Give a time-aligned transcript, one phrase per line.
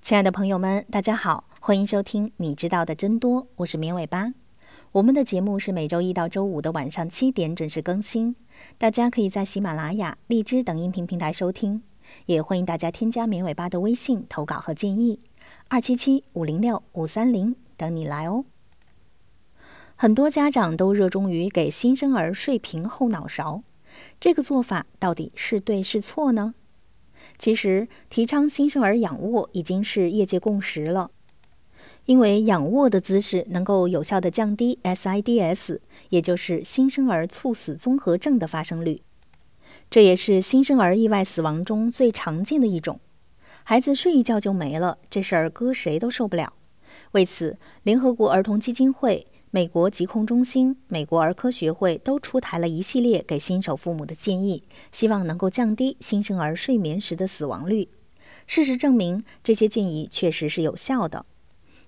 [0.00, 4.32] 亲爱的朋友们，大家好，欢迎收听《你知道的真多》，我是绵尾巴。
[4.90, 8.34] 我们的节目是每周一到周五的晚上七点准时更新，
[8.76, 11.82] 大家可以在喜马拉雅、荔枝等音频平台收听，
[12.26, 15.20] 也欢迎大家添加绵尾巴的微信投稿和建议，
[15.68, 18.44] 二七七五零六五三零等你来哦。
[19.94, 23.62] 很多家长都热衷于给新生儿睡平后脑勺，
[24.18, 26.54] 这个做法到底是对是错呢？
[27.38, 31.10] 其实，提倡新生儿仰卧已经是业界共识了。
[32.06, 39.02] 因为仰卧的姿势能够有效地降低 SIDS，也就是新生儿猝死综合症的发生率，
[39.90, 43.00] 这也是新生儿意外死亡中最常见的一种。
[43.64, 46.52] 孩子睡一觉就没了，这事儿搁谁都受不了。
[47.12, 49.26] 为此，联合国儿童基金会、
[49.56, 57.88] 美国疾控中心、美国儿科学会都出台了一系列给新手父母的建议，希望能够降低新生儿睡眠时的死亡率。
[58.46, 61.24] 事实证明，这些建议确实是有效的。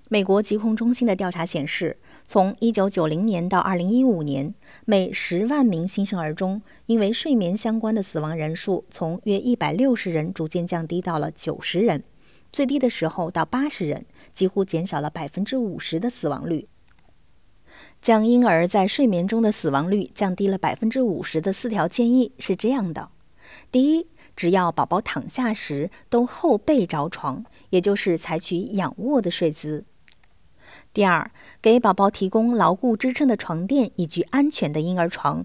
[0.08, 4.54] 美国疾控中心的调查显示，从1990年到2015年，
[4.86, 12.04] 每10万名新生儿中，因为睡眠相关的死亡人数从约160人逐渐降低到了90人，
[12.50, 16.66] 最低的时候到80人，几乎减少了50%的死亡率。
[18.00, 23.10] 将婴儿在睡眠中的死亡率降低了百分之五十的四条建议是这样的：
[23.70, 29.84] 第一，只要宝宝躺下时都后背着床，也就是采取仰卧的睡姿。
[30.92, 35.44] 第二，给宝宝提供牢固支撑的床垫以及安全的婴儿床。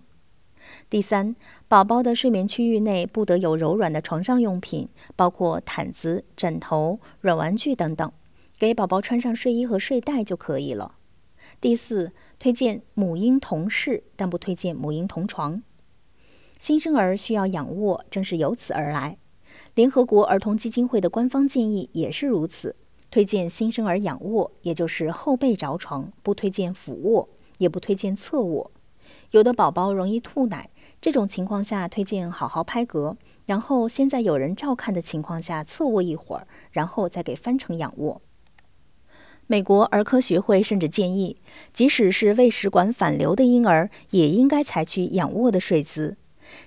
[0.90, 1.36] 第三，
[1.68, 8.12] 宝宝的睡眠区域内不得有柔软的床上用品，包括毯子、枕头、软玩具等等，
[8.58, 10.96] 给宝宝穿上睡衣和睡袋就可以了。
[11.60, 12.14] 第四，
[12.44, 15.64] 推荐母婴同室，但不推荐母婴同床。
[16.60, 19.18] 新生儿需要仰卧，正是由此而来。
[19.76, 22.76] 联合国儿童基金会的官方建议也是如此。
[23.10, 28.72] 推荐新生儿仰卧，也就是后背着床，不推荐俯卧，也不推荐侧卧。
[29.32, 33.16] 有的宝宝容易吐奶，这种情况下推荐好好拍嗝，
[33.46, 38.22] 然后先在有人照看的情况下侧卧一会儿，然后再给翻成仰卧。
[39.48, 41.38] 美国儿科学会甚至建议，
[41.72, 46.18] 即使是胃食管反流的婴儿，也应该采取仰卧的睡姿。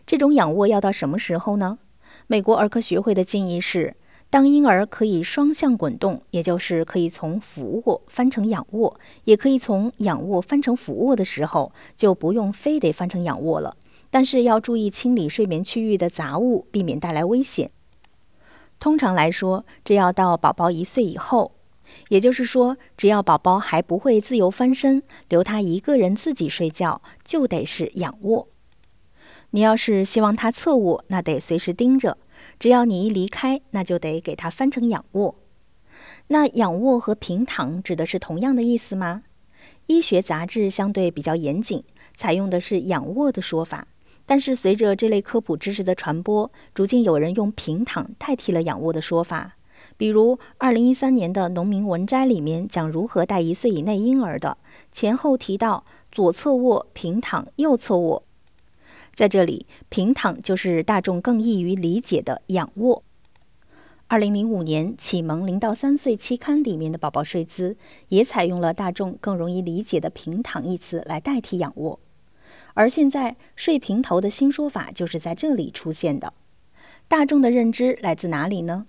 [0.06, 1.78] 这种仰卧要到什么时候呢？
[2.26, 3.96] 美国儿科学会的建议是。
[4.28, 13.76] 当婴儿可以双向滚动，也就是可以从俯卧翻成仰卧，也可以从仰卧翻成俯卧的时候，就不用非得翻成仰卧了。
[14.10, 17.70] 但是要注意清理睡眠区域的杂物，避免带来危险。
[18.80, 21.52] 通常来说，这要到宝宝一岁以后，
[22.08, 28.48] 也就是说，只要宝宝还不会自由翻身，留他一个人自己睡觉，就得是仰卧。
[29.50, 32.18] 你要是希望他侧卧，那得随时盯着。
[32.58, 35.34] 只要你一离开，那就得给他翻成仰卧。
[36.28, 39.22] 那仰卧和平躺指的是同样的意思吗？
[39.86, 41.82] 医学杂志相对比较严谨，
[42.14, 43.86] 采用的是仰卧的说法。
[44.26, 49.56] 但是随着这类科普知识的传播，逐渐有人用平躺代替了仰卧的说法。
[49.96, 54.58] 比如2013年的《农民文摘》里面讲如何带一岁以内婴儿的，
[54.92, 58.22] 前后提到左侧卧、平躺、右侧卧。
[59.14, 63.02] 在这里，平躺就是大众更易于理解的仰卧。
[64.08, 67.76] 二零零五年《启蒙零到三岁》期刊里面的宝宝睡姿
[68.08, 71.98] 也采用了大众更容易理解的平躺一词来代替仰卧。
[72.74, 76.32] 而现在睡平头的新说法就是在这里出现的。
[77.08, 78.86] 大众的认知来自哪里呢？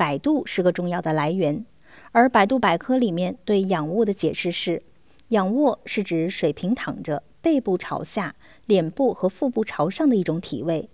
[0.00, 1.66] 百度是个重要的来源，
[2.12, 4.82] 而百度百科里面对仰卧的解释是：
[5.28, 8.34] 仰卧是指水平躺着，背部朝下。
[8.64, 10.88] 脸部和腹部朝上的一种体位，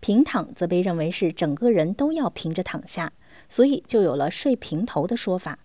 [0.00, 3.12] 平躺则被认为是整个人都要平着躺下，
[3.48, 5.60] 所以就有了睡平头的说法。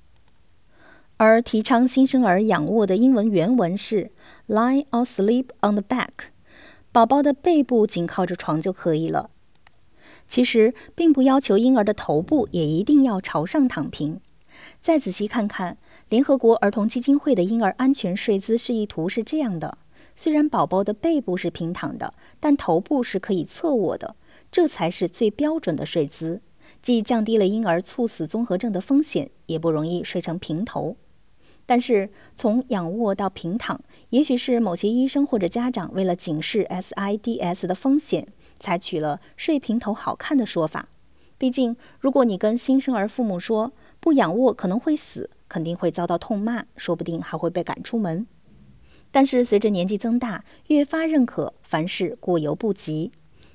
[1.17, 4.11] 而提倡新生儿仰卧的英文原文是
[4.47, 6.29] “lie or sleep on the back”，
[6.91, 9.31] 宝宝的背部紧靠着床就可以了。
[10.33, 14.19] 其实并不要求婴儿的头部也一定要朝上躺平。
[14.81, 15.77] 再仔细看看
[16.09, 19.77] 联合国儿童基金会的婴儿安全睡姿示意图是这样的。
[20.15, 24.15] 虽然宝宝的背部是平躺的，但头部是可以侧卧的，
[24.51, 26.41] 这才是最标准的睡姿，
[26.81, 30.97] 既降低了婴儿猝死综合症的风险，也不容易睡成平头。
[31.65, 33.79] 但是从仰卧到平躺，
[34.09, 38.27] 也许是某些医生或者家长为了警示 SIDS 的风险，
[38.59, 40.89] 采取了睡平头好看的说法。
[41.37, 48.27] 毕竟，如果你跟新生儿父母说不仰卧可能会死，肯定会遭到痛骂，说不定还会被赶出门。
[49.11, 53.11] 但是随着年纪增大，越发认可凡事过犹不及。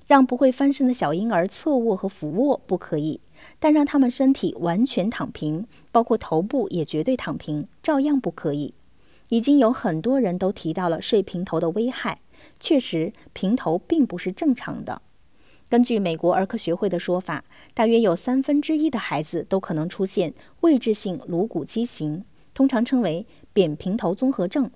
[0.07, 3.21] 让不会翻身的小婴儿侧卧和俯卧不可以，
[3.59, 8.75] 但让他们身体完全躺平，包括头部也绝对躺平，照样不可以。
[9.31, 12.21] 已经有很多人都提到了睡平头的危害，
[12.59, 15.03] 确实，平头并不是正常的。
[15.69, 17.45] 根据美国儿科学会的说法，
[17.75, 22.25] 大约有三分之一的孩子都可能出现位置性颅骨畸形，
[22.55, 24.71] 通常称为扁平头综合症，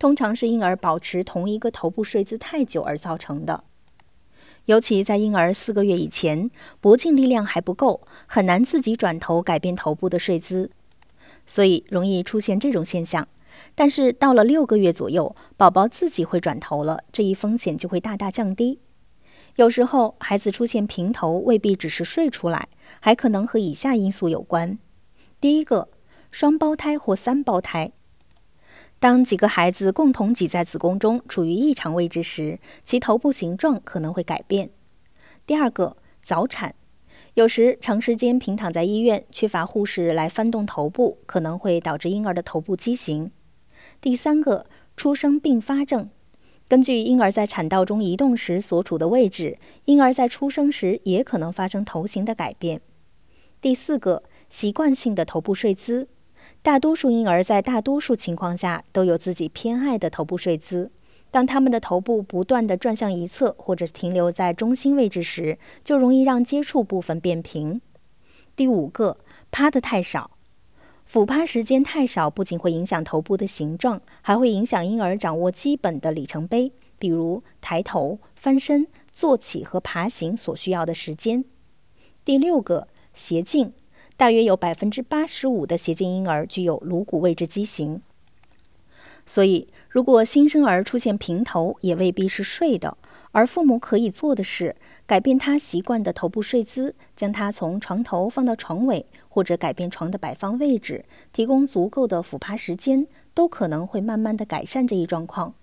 [0.00, 3.62] 通常是婴儿保持同一个头部睡姿太久而造成的。
[4.66, 6.50] 尤其在婴儿四个月以前，
[6.80, 10.70] 脖颈力量还不够，很难自己转头改变头部的睡姿，
[11.46, 13.26] 所以容易出现这种现象。
[13.74, 18.78] 但是到了六个月左右，宝宝自己会转头了，这一风险就会大大降低。
[19.56, 22.68] 有时候孩子出现平头未必只是睡出来，
[23.00, 24.78] 还可能和以下因素有关。
[25.40, 25.88] 第一个，
[26.30, 27.92] 双胞胎或三胞胎，
[29.02, 34.70] 当几个孩子共同挤在子宫中处于异常位置时，其头部形状可能会改变。
[35.44, 36.76] 第二个，早产，
[37.34, 43.32] 有时长时间平躺在医院，缺乏护士来翻动头部，可能会导致婴儿的头部畸形。
[44.00, 44.66] 第三个，
[44.96, 46.08] 出生并发症。
[46.68, 52.80] 根据婴儿在产道中移动时所处的位置，婴儿在出生时也可能发生头型的改变。
[53.60, 56.06] 第四个，习惯性的头部睡姿。
[56.62, 60.92] 大多数婴儿在大多数情况下都有自己偏爱的头部睡姿。
[61.32, 67.80] 当他们的头部不断地转向一侧或者停留在中心位置时，就容易让接触部分变平。
[68.54, 69.16] 第五个，
[69.50, 70.30] 趴得太少。
[71.04, 81.44] 俯趴时间太少，不仅会影响头部的形状，还会影响婴儿掌握基本的里程碑，比如抬头、翻身、坐起和爬行所需要的时间。
[82.24, 83.72] 第六个，斜颈，
[84.22, 88.00] 大约有百分之八十五的斜颈婴儿具有颅骨位置畸形。
[89.26, 92.96] 所以，如果新生儿出现平头，也未必是睡的。
[93.32, 94.76] 而父母可以做的是，
[95.08, 105.54] 改变他习惯的头部睡姿，将他从床头放到床尾，或者改变床的摆放位置，提供足够的俯趴时间，都可能会慢慢的改善这一状况。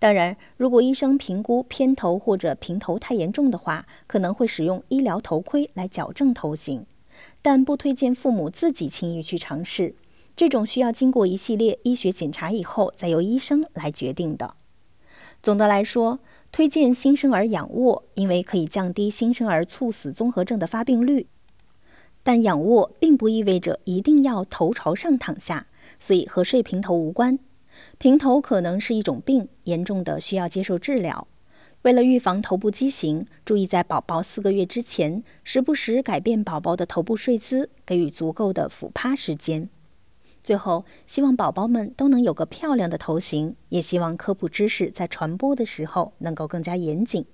[0.00, 6.84] 当然，如果医生评估偏头或者平头太严重的话，可能会使用医疗头盔来矫正头型，
[7.42, 9.94] 但不推荐父母自己轻易去尝试。
[10.36, 14.54] 这种需要经过一系列医学检查以后，再由医生来决定的。
[15.42, 16.18] 总的来说，
[16.50, 21.26] 推荐新生儿仰卧，因为可以降低新生儿猝死综合症的发病率。
[22.22, 25.66] 但仰卧并不意味着一定要头朝上躺下，
[26.00, 27.38] 所以和睡平头无关。
[27.98, 31.28] 平头可能是一种病，严重的需要接受治疗。
[31.84, 39.68] 为了预防头部畸形，注意在宝宝四个月之前，时不时改变宝宝的头部睡姿，给予足够的俯趴时间。
[40.42, 47.26] 最后，希望宝宝们都能有个漂亮的头型，也希望科普知识在传播的时候能够更加严谨。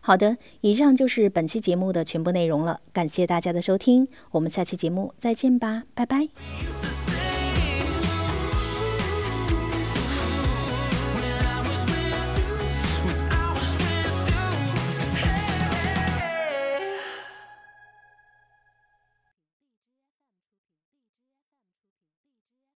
[0.00, 6.28] 好的，以上就是本期节目的全部内容了，感谢大家的收听，我们下期节目再见吧，拜拜。